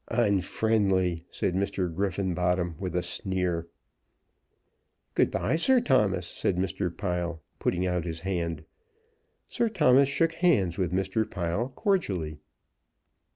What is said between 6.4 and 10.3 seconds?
Mr. Pile, putting out his hand. Sir Thomas